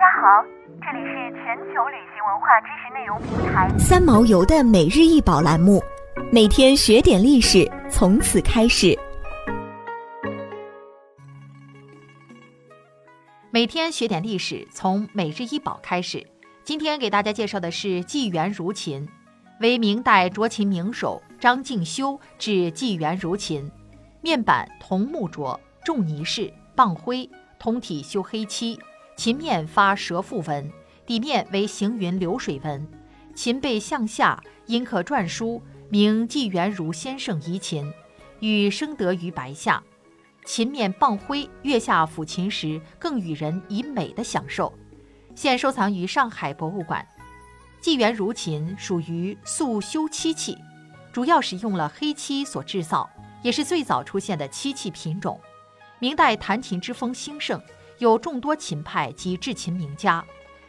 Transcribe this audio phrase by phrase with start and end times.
[0.00, 0.42] 家好，
[0.80, 5.78] 这里是全球旅行文化知识内容平台三毛游的每日一宝栏目，
[6.32, 8.98] 每天学点历史，从此开始。
[13.50, 16.26] 每天学点历史，从每日一宝开始。
[16.64, 19.06] 今天给大家介绍的是纪元如琴，
[19.60, 23.70] 为明代斫琴名手张敬修制纪元如琴，
[24.22, 28.78] 面板桐木琢，重泥饰，棒灰，通体修黑漆。
[29.20, 30.72] 琴面发蛇腹纹，
[31.04, 32.88] 底面为行云流水纹。
[33.34, 37.92] 琴背向下，阴刻篆书，名纪元如先生遗琴，
[38.38, 39.82] 与生得于白下。
[40.46, 44.72] 琴面傍灰，月下抚琴时，更与人以美的享受。
[45.34, 47.06] 现收藏于上海博物馆。
[47.78, 50.56] 纪元如琴属于素修漆器，
[51.12, 53.10] 主要使用了黑漆所制造，
[53.42, 55.38] 也是最早出现的漆器品种。
[55.98, 57.60] 明代弹琴之风兴盛。
[58.00, 60.24] 有众多琴派及制琴名家，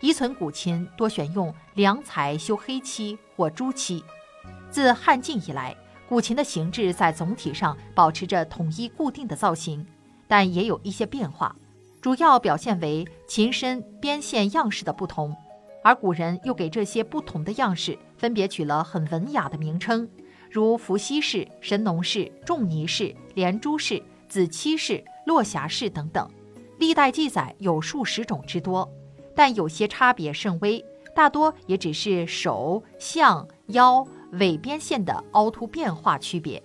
[0.00, 4.02] 遗存古琴多选用良材修黑漆或朱漆。
[4.70, 5.76] 自汉晋以来，
[6.08, 9.84] 古琴的形制在总体上保持着统一固定的造型，
[10.28, 11.54] 但也有一些变化，
[12.00, 15.36] 主要表现为琴身边线样式的不同。
[15.82, 20.08] 而古人又给这些不同的样式分别取了很文雅的名称，
[20.48, 26.30] 如伏羲式、神农式、仲尼式、连珠式、子期式、落霞式等等。
[26.78, 28.88] 历代记载有数十种之多，
[29.34, 36.62] 但有些差别甚微，大多也只是手、项、腰、尾边线的凹凸变化区别。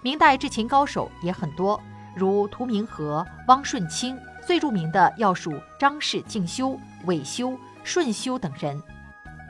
[0.00, 1.80] 明代制琴高手也很多，
[2.14, 8.80] 如屠明和、汪顺清，最著名的要数张氏敬修、韦修、顺修等人。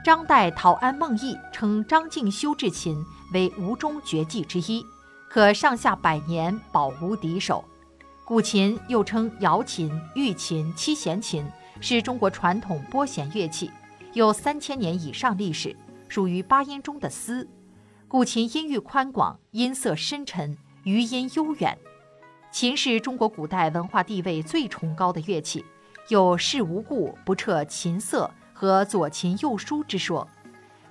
[0.03, 2.97] 张代陶安孟毅称张敬修制琴
[3.35, 4.83] 为吴中绝技之一，
[5.29, 7.63] 可上下百年保无敌手。
[8.29, 11.43] 古琴又称瑶琴、玉琴、七弦琴，
[11.81, 13.71] 是中国传统拨弦乐器，
[14.13, 15.75] 有三千年以上历史，
[16.09, 17.49] 属于八音中的丝。
[18.07, 21.79] 古琴音域宽广，音色深沉，余音悠远。
[22.53, 25.65] 琴是中国古代文化地位最崇高的乐器，
[26.09, 30.29] 有“事无故不彻琴瑟”和“左琴右书”之说，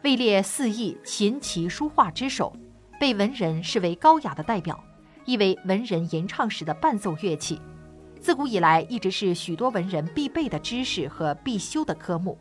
[0.01, 2.51] 位列四艺琴棋书画之首，
[2.99, 4.83] 被文人视为高雅的代表。
[5.27, 7.59] 亦为文人吟唱时的伴奏乐器，
[8.21, 12.37] 自古以来一直是许多文人必备的知识和必修的科目。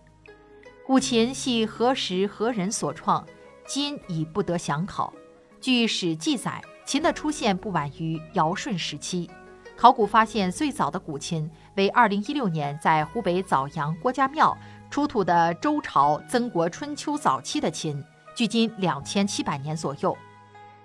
[0.86, 3.26] 古琴系何时何人所创，
[3.66, 5.12] 今已不得详考。
[5.60, 9.28] 据史记载，琴的出现不晚于尧舜时期。
[9.76, 14.56] 考古发现最早的古琴为2016年在湖北枣阳郭家庙
[14.91, 18.00] 出土的周朝曾国春秋早期的琴，
[18.36, 20.16] 距今两千七百年左右。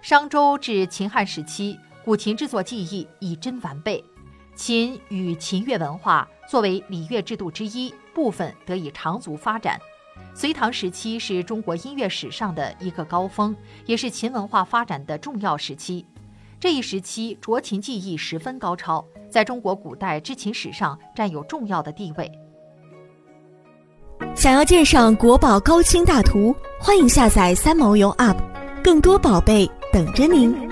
[0.02, 1.80] 商周至秦汉时期。
[2.04, 4.04] 古琴制作技艺已臻完备，
[4.56, 9.80] 琴与琴乐文化作为礼乐制度之一部分得以长足发展。
[10.34, 16.06] 隋唐时期是中国音乐史上的一个高峰，也是琴文化发展的重要时期。
[16.60, 22.32] 这一时期斫琴技艺十分高超，在中国古代制琴史上占有重要的地位。
[24.36, 28.38] 想要鉴赏国宝高清大图，欢迎下载三毛游 App，
[28.84, 30.71] 更多宝贝等着您。